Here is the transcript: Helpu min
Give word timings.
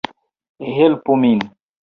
Helpu 0.77 1.17
min 1.27 1.39